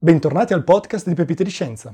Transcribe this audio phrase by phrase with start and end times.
[0.00, 1.92] Bentornati al podcast di Pepite di Scienza.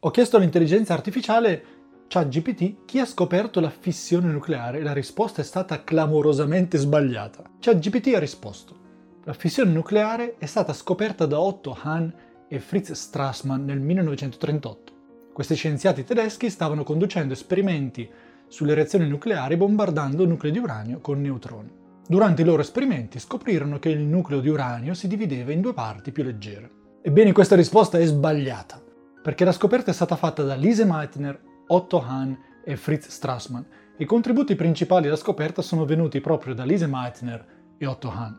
[0.00, 1.62] Ho chiesto all'intelligenza artificiale
[2.08, 7.44] ChatGPT chi ha scoperto la fissione nucleare e la risposta è stata clamorosamente sbagliata.
[7.60, 8.76] ChatGPT ha risposto:
[9.22, 12.12] La fissione nucleare è stata scoperta da Otto Hahn
[12.48, 14.92] e Fritz Strassmann nel 1938.
[15.32, 18.10] Questi scienziati tedeschi stavano conducendo esperimenti
[18.48, 21.70] sulle reazioni nucleari bombardando nuclei di uranio con neutroni.
[22.04, 26.10] Durante i loro esperimenti scoprirono che il nucleo di uranio si divideva in due parti
[26.10, 26.77] più leggere.
[27.08, 28.78] Ebbene, questa risposta è sbagliata,
[29.22, 33.62] perché la scoperta è stata fatta da Lise Meitner, Otto Hahn e Fritz Strassmann.
[33.96, 37.46] I contributi principali alla scoperta sono venuti proprio da Lise Meitner
[37.78, 38.38] e Otto Hahn.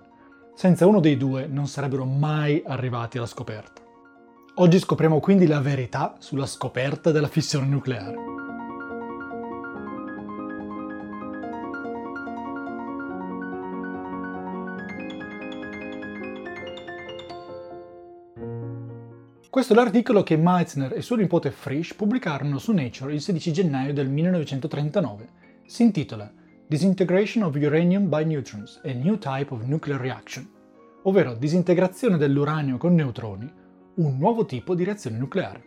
[0.53, 3.81] Senza uno dei due non sarebbero mai arrivati alla scoperta.
[4.57, 8.38] Oggi scopriamo quindi la verità sulla scoperta della fissione nucleare.
[19.49, 23.93] Questo è l'articolo che Meitner e suo nipote Frisch pubblicarono su Nature il 16 gennaio
[23.93, 25.27] del 1939.
[25.65, 26.31] Si intitola
[26.67, 30.47] Disintegration of Uranium by Neutrons, a New Type of Nuclear Reaction,
[31.01, 33.51] ovvero disintegrazione dell'uranio con neutroni,
[33.95, 35.63] un nuovo tipo di reazione nucleare.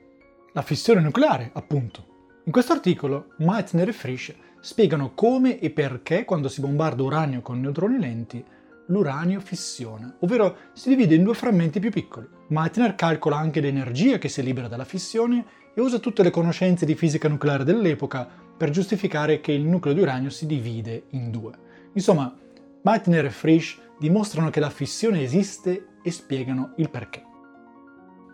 [0.52, 2.06] La fissione nucleare, appunto.
[2.44, 7.60] In questo articolo, Meitner e Frisch spiegano come e perché quando si bombarda uranio con
[7.60, 8.44] neutroni lenti
[8.86, 12.28] l'uranio fissiona, ovvero si divide in due frammenti più piccoli.
[12.48, 16.94] Meitner calcola anche l'energia che si libera dalla fissione e usa tutte le conoscenze di
[16.94, 21.52] fisica nucleare dell'epoca per giustificare che il nucleo di uranio si divide in due.
[21.94, 22.34] Insomma,
[22.82, 27.24] Meitner e Frisch dimostrano che la fissione esiste e spiegano il perché.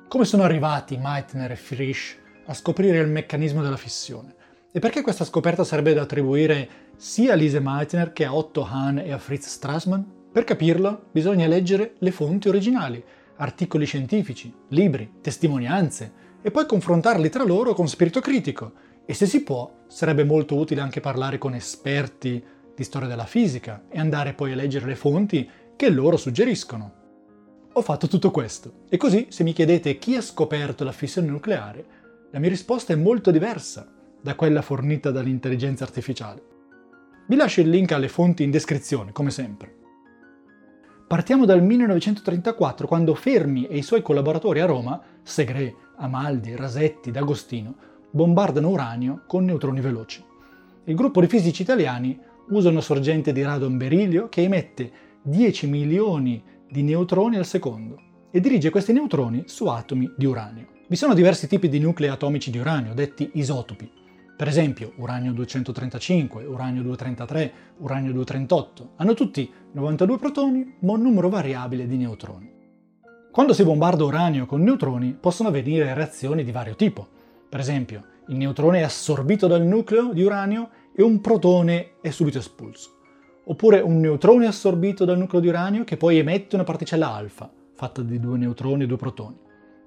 [0.09, 4.35] Come sono arrivati Meitner e Frisch a scoprire il meccanismo della fissione?
[4.73, 8.99] E perché questa scoperta sarebbe da attribuire sia a Lise Meitner che a Otto Hahn
[8.99, 10.17] e a Fritz Strassmann?
[10.39, 13.03] Per capirlo bisogna leggere le fonti originali,
[13.39, 18.73] articoli scientifici, libri, testimonianze e poi confrontarli tra loro con spirito critico
[19.05, 22.41] e se si può sarebbe molto utile anche parlare con esperti
[22.73, 26.93] di storia della fisica e andare poi a leggere le fonti che loro suggeriscono.
[27.73, 31.85] Ho fatto tutto questo e così se mi chiedete chi ha scoperto la fissione nucleare,
[32.31, 36.43] la mia risposta è molto diversa da quella fornita dall'intelligenza artificiale.
[37.27, 39.79] Vi lascio il link alle fonti in descrizione, come sempre.
[41.09, 47.75] Partiamo dal 1934, quando Fermi e i suoi collaboratori a Roma, Segre, Amaldi, Rasetti, D'Agostino,
[48.11, 50.23] bombardano uranio con neutroni veloci.
[50.85, 52.21] Il gruppo di fisici italiani
[52.51, 54.93] usa una sorgente di radon berilio che emette
[55.23, 57.97] 10 milioni di neutroni al secondo
[58.31, 60.67] e dirige questi neutroni su atomi di uranio.
[60.89, 63.98] Vi sono diversi tipi di nuclei atomici di uranio, detti isotopi.
[64.39, 71.29] Per esempio, uranio 235, uranio 233, uranio 238 hanno tutti 92 protoni ma un numero
[71.29, 72.49] variabile di neutroni.
[73.33, 77.09] Quando si bombarda uranio con neutroni possono avvenire reazioni di vario tipo.
[77.49, 82.39] Per esempio, il neutrone è assorbito dal nucleo di uranio e un protone è subito
[82.39, 82.91] espulso.
[83.47, 88.03] Oppure un neutrone assorbito dal nucleo di uranio che poi emette una particella alfa, fatta
[88.03, 89.37] di due neutroni e due protoni.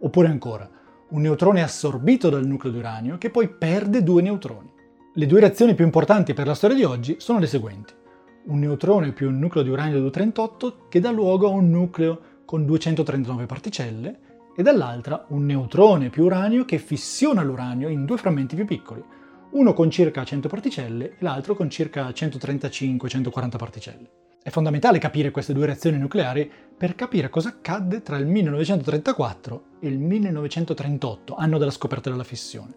[0.01, 0.69] Oppure ancora,
[1.11, 4.71] un neutrone assorbito dal nucleo di uranio che poi perde due neutroni.
[5.13, 7.93] Le due reazioni più importanti per la storia di oggi sono le seguenti.
[8.45, 12.65] Un neutrone più un nucleo di uranio 238 che dà luogo a un nucleo con
[12.65, 14.19] 239 particelle
[14.55, 19.03] e dall'altra un neutrone più uranio che fissiona l'uranio in due frammenti più piccoli,
[19.51, 24.09] uno con circa 100 particelle e l'altro con circa 135-140 particelle.
[24.43, 29.87] È fondamentale capire queste due reazioni nucleari per capire cosa accadde tra il 1934 e
[29.87, 32.73] il 1938, anno della scoperta della fissione.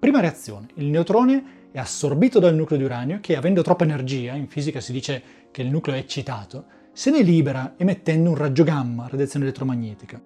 [0.00, 4.48] Prima reazione, il neutrone è assorbito dal nucleo di uranio che, avendo troppa energia, in
[4.48, 5.22] fisica si dice
[5.52, 10.20] che il nucleo è eccitato, se ne libera emettendo un raggio gamma, radiazione elettromagnetica.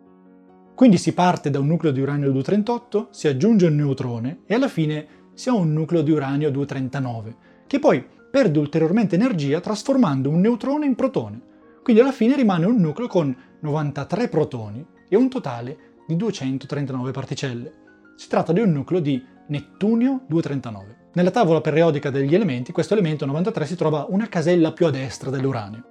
[0.74, 4.68] Quindi si parte da un nucleo di uranio 238, si aggiunge un neutrone e alla
[4.68, 10.40] fine si ha un nucleo di uranio 239, che poi perde ulteriormente energia trasformando un
[10.40, 11.40] neutrone in protone.
[11.82, 15.76] Quindi alla fine rimane un nucleo con 93 protoni e un totale
[16.06, 17.74] di 239 particelle.
[18.16, 21.10] Si tratta di un nucleo di Nettunio 239.
[21.12, 25.28] Nella tavola periodica degli elementi questo elemento 93 si trova una casella più a destra
[25.28, 25.84] dell'uranio.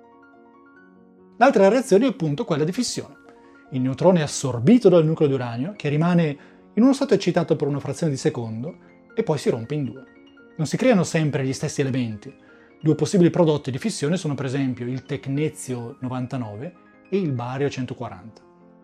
[1.38, 3.18] L'altra reazione è appunto quella di fissione.
[3.74, 6.38] Il neutrone è assorbito dal nucleo di uranio che rimane
[6.74, 8.76] in uno stato eccitato per una frazione di secondo
[9.14, 10.11] e poi si rompe in due.
[10.62, 12.32] Non si creano sempre gli stessi elementi.
[12.80, 16.74] Due possibili prodotti di fissione sono per esempio il tecnezio 99
[17.10, 18.42] e il bario 140.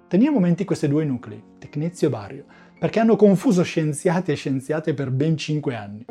[0.08, 2.46] Teniamo a mente questi due nuclei, tecnezio e bario,
[2.80, 6.06] perché hanno confuso scienziati e scienziate per ben 5 anni.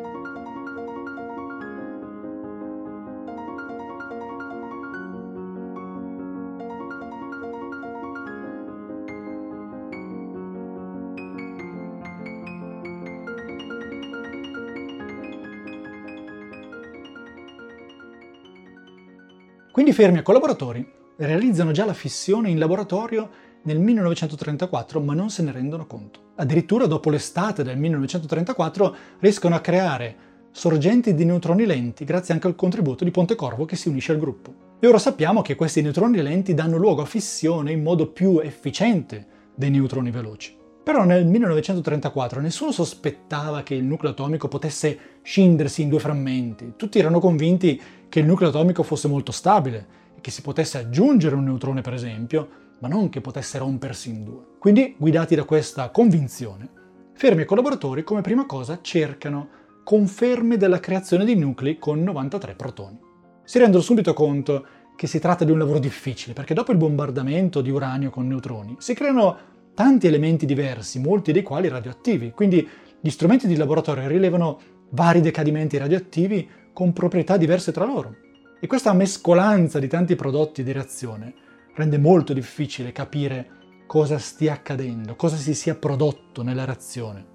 [19.77, 23.29] Quindi Fermi e collaboratori realizzano già la fissione in laboratorio
[23.65, 26.33] nel 1934, ma non se ne rendono conto.
[26.37, 30.17] Addirittura dopo l'estate del 1934 riescono a creare
[30.51, 34.79] sorgenti di neutroni lenti grazie anche al contributo di Pontecorvo che si unisce al gruppo.
[34.81, 39.27] E ora sappiamo che questi neutroni lenti danno luogo a fissione in modo più efficiente
[39.55, 40.57] dei neutroni veloci.
[40.87, 46.75] Però nel 1934 nessuno sospettava che il nucleo atomico potesse scindersi in due frammenti.
[46.77, 49.87] Tutti erano convinti che il nucleo atomico fosse molto stabile
[50.17, 52.49] e che si potesse aggiungere un neutrone, per esempio,
[52.79, 54.45] ma non che potesse rompersi in due.
[54.61, 56.69] Quindi, guidati da questa convinzione,
[57.15, 59.49] Fermi e collaboratori come prima cosa cercano
[59.83, 63.01] conferme della creazione di nuclei con 93 protoni.
[63.43, 67.61] Si rendono subito conto che si tratta di un lavoro difficile, perché dopo il bombardamento
[67.61, 72.67] di uranio con neutroni si creano tanti elementi diversi, molti dei quali radioattivi, quindi
[72.99, 74.59] gli strumenti di laboratorio rilevano
[74.91, 78.17] vari decadimenti radioattivi con proprietà diverse tra loro.
[78.59, 81.35] E questa mescolanza di tanti prodotti di reazione
[81.75, 87.27] rende molto difficile capire cosa stia accadendo, cosa si sia prodotto nella reazione.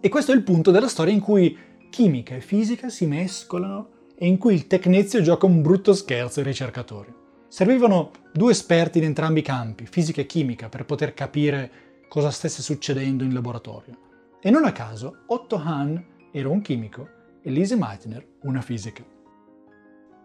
[0.00, 1.58] E questo è il punto della storia in cui
[1.90, 6.46] chimica e fisica si mescolano e in cui il tecnezio gioca un brutto scherzo ai
[6.46, 7.12] ricercatori.
[7.50, 11.70] Servivano due esperti in entrambi i campi, fisica e chimica, per poter capire
[12.06, 13.96] cosa stesse succedendo in laboratorio.
[14.38, 15.98] E non a caso, Otto Hahn
[16.30, 17.08] era un chimico
[17.40, 19.02] e Lise Meitner una fisica.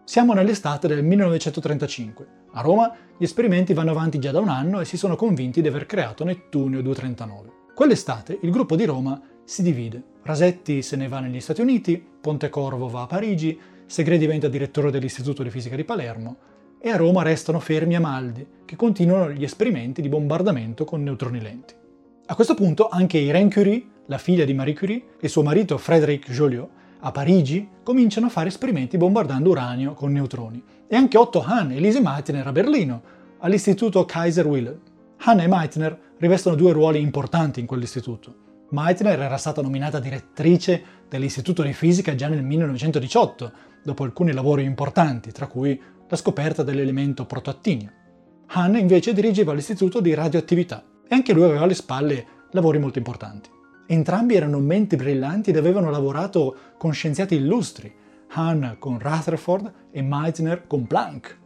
[0.04, 2.26] Siamo nell'estate del 1935.
[2.52, 5.68] A Roma gli esperimenti vanno avanti già da un anno e si sono convinti di
[5.68, 7.52] aver creato Nettunio 239.
[7.74, 10.02] Quell'estate il gruppo di Roma si divide.
[10.22, 15.42] Rasetti se ne va negli Stati Uniti, Pontecorvo va a Parigi, Segre diventa direttore dell'Istituto
[15.42, 16.52] di Fisica di Palermo
[16.86, 21.40] e a Roma restano fermi a Maldi, che continuano gli esperimenti di bombardamento con neutroni
[21.40, 21.72] lenti.
[22.26, 26.30] A questo punto anche Irene Curie, la figlia di Marie Curie, e suo marito Frédéric
[26.30, 26.68] Joliot,
[27.00, 30.62] a Parigi, cominciano a fare esperimenti bombardando uranio con neutroni.
[30.86, 33.02] E anche Otto Hahn e Lise Meitner a Berlino,
[33.38, 34.80] all'Istituto Kaiser Wilhelm.
[35.20, 38.42] Hahn e Meitner rivestono due ruoli importanti in quell'istituto.
[38.68, 43.52] Meitner era stata nominata direttrice dell'Istituto di Fisica già nel 1918,
[43.84, 47.92] dopo alcuni lavori importanti, tra cui la scoperta dell'elemento protoattinio.
[48.46, 53.50] Hahn invece dirigeva l'Istituto di Radioattività e anche lui aveva alle spalle lavori molto importanti.
[53.86, 57.92] Entrambi erano menti brillanti ed avevano lavorato con scienziati illustri,
[58.28, 61.38] Hahn con Rutherford e Meitner con Planck.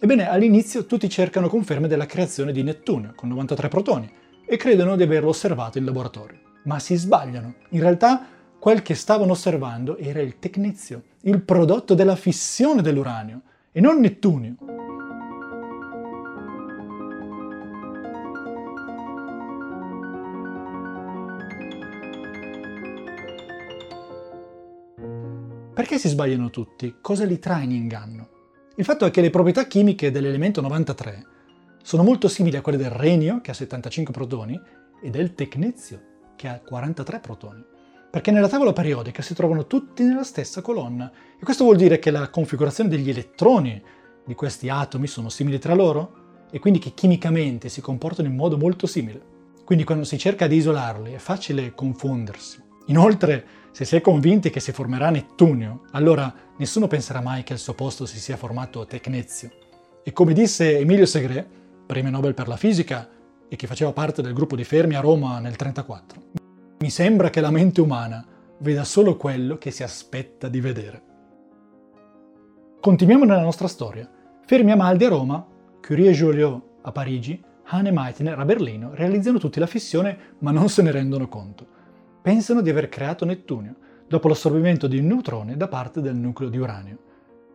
[0.00, 4.12] Ebbene, all'inizio tutti cercano conferme della creazione di Nettunio, con 93 protoni,
[4.44, 6.38] e credono di averlo osservato in laboratorio.
[6.64, 7.54] Ma si sbagliano.
[7.70, 8.26] In realtà
[8.58, 14.56] quel che stavano osservando era il tecnezio, il prodotto della fissione dell'uranio, e non Nettunio.
[25.74, 26.96] Perché si sbagliano tutti?
[27.00, 28.28] Cosa li trae in inganno?
[28.76, 31.26] Il fatto è che le proprietà chimiche dell'elemento 93
[31.82, 34.60] sono molto simili a quelle del renio, che ha 75 protoni,
[35.00, 36.00] e del tecnezio,
[36.36, 37.71] che ha 43 protoni.
[38.12, 41.10] Perché nella tavola periodica si trovano tutti nella stessa colonna.
[41.40, 43.82] E questo vuol dire che la configurazione degli elettroni
[44.26, 48.58] di questi atomi sono simili tra loro e quindi che chimicamente si comportano in modo
[48.58, 49.18] molto simile.
[49.64, 52.62] Quindi quando si cerca di isolarli è facile confondersi.
[52.88, 57.58] Inoltre, se si è convinti che si formerà Nettunio, allora nessuno penserà mai che al
[57.58, 59.50] suo posto si sia formato Tecnezio.
[60.04, 61.48] E come disse Emilio Segre,
[61.86, 63.08] premio Nobel per la fisica
[63.48, 66.41] e che faceva parte del gruppo di Fermi a Roma nel 1934.
[66.82, 68.26] Mi sembra che la mente umana
[68.58, 71.02] veda solo quello che si aspetta di vedere.
[72.80, 74.10] Continuiamo nella nostra storia.
[74.44, 75.46] Fermi a Maldi a Roma,
[75.80, 80.50] Curie e Joliot a Parigi, Hahn e Meitner a Berlino realizzano tutti la fissione ma
[80.50, 81.64] non se ne rendono conto.
[82.20, 83.76] Pensano di aver creato Nettunio,
[84.08, 86.98] dopo l'assorbimento di un neutrone da parte del nucleo di uranio.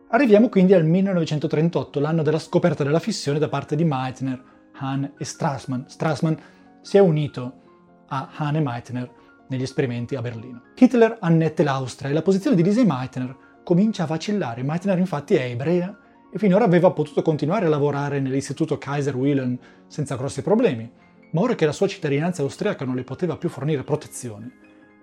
[0.08, 4.42] Arriviamo quindi al 1938, l'anno della scoperta della fissione da parte di Meitner,
[4.78, 5.82] Hahn e Strassmann.
[5.84, 6.34] Strassmann
[6.80, 7.66] si è unito
[8.06, 9.16] a Hahn e Meitner
[9.48, 10.62] negli esperimenti a Berlino.
[10.76, 14.62] Hitler annette l'Austria e la posizione di Lise Meitner comincia a vacillare.
[14.62, 15.96] Meitner infatti è ebrea
[16.32, 20.90] e finora aveva potuto continuare a lavorare nell'istituto Kaiser Wilhelm senza grossi problemi,
[21.32, 24.52] ma ora che la sua cittadinanza austriaca non le poteva più fornire protezione,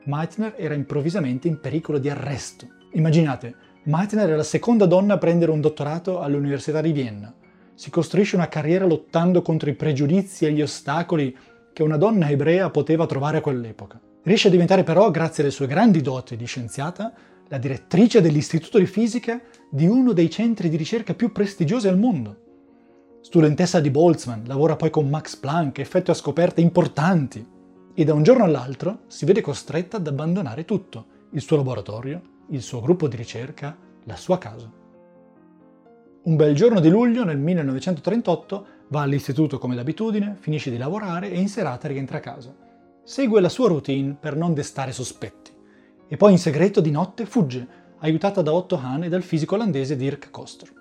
[0.05, 2.67] Meitner era improvvisamente in pericolo di arresto.
[2.93, 7.33] Immaginate, Meitner è la seconda donna a prendere un dottorato all'Università di Vienna.
[7.73, 11.35] Si costruisce una carriera lottando contro i pregiudizi e gli ostacoli
[11.73, 13.99] che una donna ebrea poteva trovare a quell'epoca.
[14.25, 17.13] Riesce a diventare però, grazie alle sue grandi doti di scienziata,
[17.47, 19.39] la direttrice dell'Istituto di Fisica
[19.69, 23.19] di uno dei centri di ricerca più prestigiosi al mondo.
[23.21, 27.47] Studentessa di Boltzmann, lavora poi con Max Planck, effettua scoperte importanti
[27.93, 32.63] e da un giorno all'altro si vede costretta ad abbandonare tutto, il suo laboratorio, il
[32.63, 34.71] suo gruppo di ricerca, la sua casa.
[36.23, 41.39] Un bel giorno di luglio nel 1938 va all'istituto come d'abitudine, finisce di lavorare e
[41.39, 42.64] in serata rientra a casa.
[43.07, 45.51] Segue la sua routine per non destare sospetti.
[46.07, 47.67] E poi in segreto di notte fugge,
[47.99, 50.73] aiutata da Otto Hahn e dal fisico olandese Dirk Koster.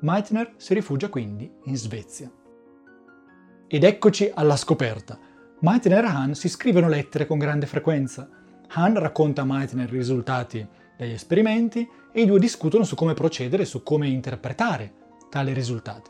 [0.00, 2.32] Meitner si rifugia quindi in Svezia.
[3.66, 5.18] Ed eccoci alla scoperta.
[5.58, 8.26] Meitner e Hahn si scrivono lettere con grande frequenza.
[8.68, 10.66] Hahn racconta a Meitner i risultati
[10.96, 14.94] degli esperimenti e i due discutono su come procedere e su come interpretare
[15.28, 16.08] tali risultati.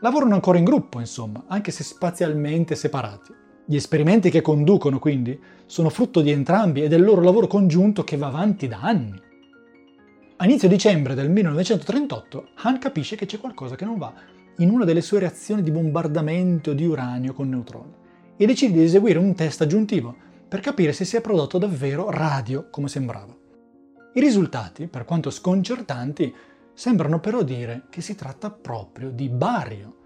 [0.00, 3.46] Lavorano ancora in gruppo, insomma, anche se spazialmente separati.
[3.70, 8.16] Gli esperimenti che conducono, quindi, sono frutto di entrambi e del loro lavoro congiunto che
[8.16, 9.20] va avanti da anni.
[10.38, 14.10] A inizio dicembre del 1938, Hahn capisce che c'è qualcosa che non va
[14.56, 17.92] in una delle sue reazioni di bombardamento di uranio con neutroni
[18.38, 20.16] e decide di eseguire un test aggiuntivo
[20.48, 23.36] per capire se si è prodotto davvero radio come sembrava.
[24.14, 26.34] I risultati, per quanto sconcertanti,
[26.72, 29.96] sembrano però dire che si tratta proprio di bario.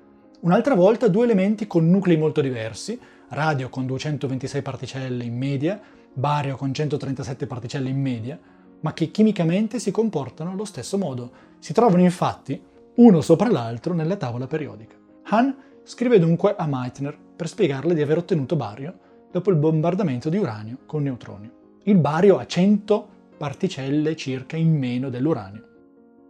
[0.40, 2.98] Un'altra volta due elementi con nuclei molto diversi,
[3.32, 5.80] radio con 226 particelle in media,
[6.12, 8.38] bario con 137 particelle in media,
[8.80, 11.30] ma che chimicamente si comportano allo stesso modo.
[11.58, 12.60] Si trovano infatti
[12.96, 14.96] uno sopra l'altro nella tavola periodica.
[15.24, 18.98] Hahn scrive dunque a Meitner per spiegarle di aver ottenuto bario
[19.30, 21.50] dopo il bombardamento di uranio con neutroni.
[21.84, 23.08] Il bario ha 100
[23.38, 25.68] particelle circa in meno dell'uranio.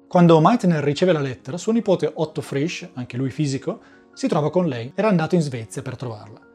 [0.06, 3.80] Quando Meitner riceve la lettera, suo nipote Otto Frisch, anche lui fisico,
[4.12, 6.51] si trova con lei, era andato in Svezia per trovarla.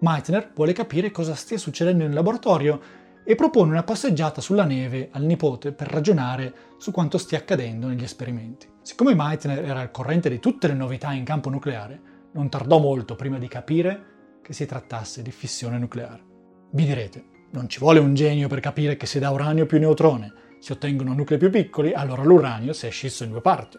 [0.00, 2.80] Meitner vuole capire cosa stia succedendo in laboratorio
[3.24, 8.04] e propone una passeggiata sulla neve al nipote per ragionare su quanto stia accadendo negli
[8.04, 8.68] esperimenti.
[8.80, 12.00] Siccome Meitner era al corrente di tutte le novità in campo nucleare,
[12.32, 16.22] non tardò molto prima di capire che si trattasse di fissione nucleare.
[16.70, 20.32] Vi direte, non ci vuole un genio per capire che se da uranio più neutrone
[20.60, 23.78] si ottengono nuclei più piccoli, allora l'uranio si è scisso in due parti.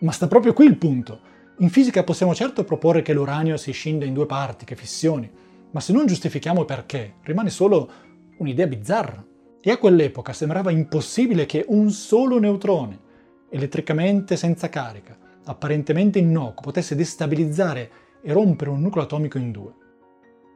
[0.00, 1.20] Ma sta proprio qui il punto.
[1.58, 5.28] In fisica possiamo certo proporre che l'uranio si scinda in due parti, che fissioni,
[5.76, 7.90] ma se non giustifichiamo perché, rimane solo
[8.38, 9.22] un'idea bizzarra.
[9.60, 12.98] E a quell'epoca sembrava impossibile che un solo neutrone,
[13.50, 17.90] elettricamente senza carica, apparentemente innocuo, potesse destabilizzare
[18.22, 19.74] e rompere un nucleo atomico in due.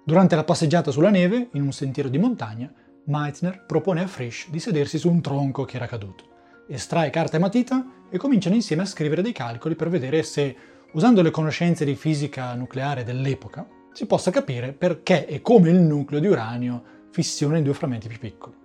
[0.06, 2.72] Durante la passeggiata sulla neve, in un sentiero di montagna,
[3.04, 6.24] Meitner propone a Frisch di sedersi su un tronco che era caduto.
[6.66, 10.56] Estrae carta e matita e cominciano insieme a scrivere dei calcoli per vedere se,
[10.92, 16.20] usando le conoscenze di fisica nucleare dell'epoca, si possa capire perché e come il nucleo
[16.20, 18.56] di uranio fissiona in due frammenti più piccoli.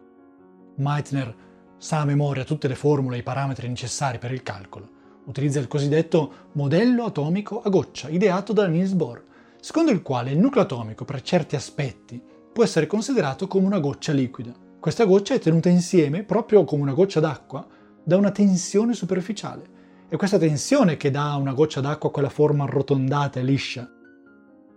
[0.75, 1.35] Meitner
[1.77, 4.89] sa a memoria tutte le formule e i parametri necessari per il calcolo.
[5.25, 9.23] Utilizza il cosiddetto modello atomico a goccia, ideato da Niels Bohr,
[9.59, 12.21] secondo il quale il nucleo atomico per certi aspetti
[12.53, 14.53] può essere considerato come una goccia liquida.
[14.79, 17.67] Questa goccia è tenuta insieme, proprio come una goccia d'acqua,
[18.03, 19.73] da una tensione superficiale.
[20.07, 23.89] È questa tensione che dà a una goccia d'acqua quella forma arrotondata e liscia.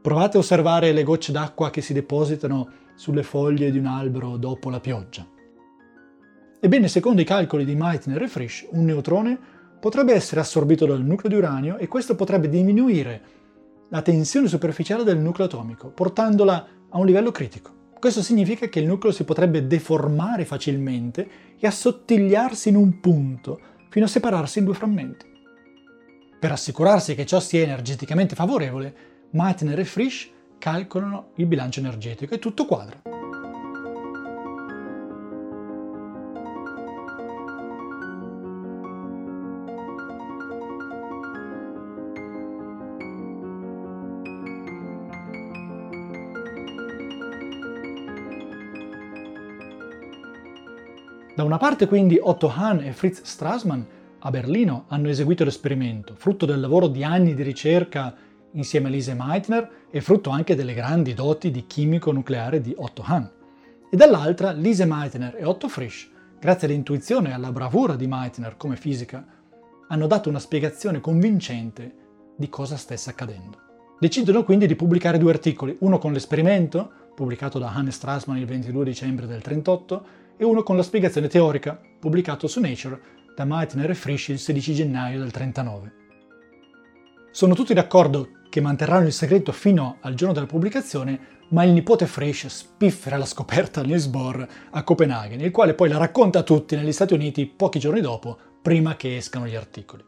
[0.09, 4.71] Provate a osservare le gocce d'acqua che si depositano sulle foglie di un albero dopo
[4.71, 5.27] la pioggia.
[6.61, 9.38] Ebbene, secondo i calcoli di Meitner e Frisch, un neutrone
[9.79, 13.21] potrebbe essere assorbito dal nucleo di uranio e questo potrebbe diminuire
[13.91, 17.71] la tensione superficiale del nucleo atomico, portandola a un livello critico.
[18.00, 23.61] Questo significa che il nucleo si potrebbe deformare facilmente e assottigliarsi in un punto
[23.91, 25.27] fino a separarsi in due frammenti.
[26.41, 32.38] Per assicurarsi che ciò sia energeticamente favorevole, Meitner e Frisch calcolano il bilancio energetico e
[32.38, 33.02] tutto quadra.
[51.35, 53.80] Da una parte quindi Otto Hahn e Fritz Strassmann
[54.20, 58.12] a Berlino hanno eseguito l'esperimento, frutto del lavoro di anni di ricerca
[58.52, 63.02] insieme a Lise Meitner e frutto anche delle grandi doti di chimico nucleare di Otto
[63.05, 63.31] Hahn.
[63.90, 68.76] E dall'altra Lise Meitner e Otto Frisch, grazie all'intuizione e alla bravura di Meitner come
[68.76, 69.25] fisica,
[69.88, 71.95] hanno dato una spiegazione convincente
[72.37, 73.67] di cosa stesse accadendo.
[73.99, 78.85] Decidono quindi di pubblicare due articoli, uno con l'esperimento, pubblicato da Hannes Strassmann il 22
[78.85, 83.00] dicembre del 1938, e uno con la spiegazione teorica, pubblicato su Nature
[83.35, 85.98] da Meitner e Frisch il 16 gennaio del 39.
[87.38, 92.09] Sono tutti d'accordo che manterranno il segreto fino al giorno della pubblicazione, ma il nipote
[92.09, 96.75] Frisch spiffera la scoperta Niels Bohr a Copenaghen, il quale poi la racconta a tutti
[96.75, 100.04] negli Stati Uniti pochi giorni dopo, prima che escano gli articoli.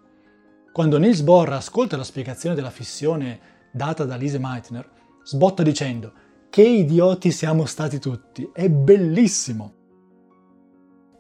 [0.73, 3.39] Quando Niels Bohr ascolta la spiegazione della fissione
[3.73, 4.91] data da Lise Meitner,
[5.23, 6.13] sbotta dicendo
[6.51, 9.75] che idioti siamo stati tutti, è bellissimo!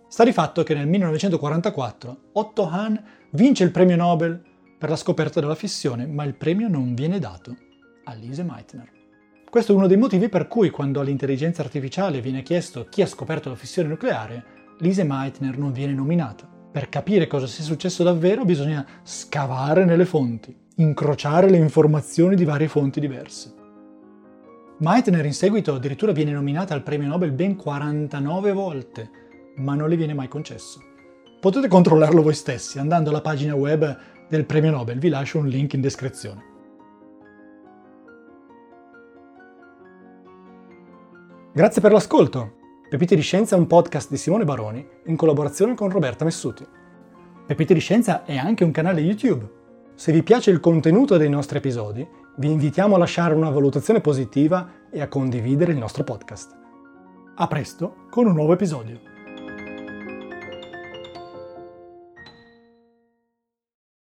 [0.08, 3.00] Sta di fatto che nel 1944 Otto Hahn
[3.30, 4.48] vince il premio Nobel
[4.80, 7.54] per la scoperta della fissione, ma il premio non viene dato
[8.04, 8.90] a Lise Meitner.
[9.50, 13.50] Questo è uno dei motivi per cui quando all'intelligenza artificiale viene chiesto chi ha scoperto
[13.50, 14.42] la fissione nucleare,
[14.78, 16.48] Lise Meitner non viene nominata.
[16.72, 22.68] Per capire cosa sia successo davvero bisogna scavare nelle fonti, incrociare le informazioni di varie
[22.68, 23.52] fonti diverse.
[24.78, 29.10] Meitner in seguito addirittura viene nominata al premio Nobel ben 49 volte,
[29.56, 30.80] ma non le viene mai concesso.
[31.38, 35.72] Potete controllarlo voi stessi andando alla pagina web del premio Nobel, vi lascio un link
[35.72, 36.44] in descrizione.
[41.52, 42.58] Grazie per l'ascolto.
[42.88, 46.64] Pepite di Scienza è un podcast di Simone Baroni in collaborazione con Roberta Messuti.
[47.44, 49.58] Pepite di Scienza è anche un canale YouTube.
[49.96, 52.06] Se vi piace il contenuto dei nostri episodi,
[52.36, 56.56] vi invitiamo a lasciare una valutazione positiva e a condividere il nostro podcast.
[57.34, 59.09] A presto con un nuovo episodio.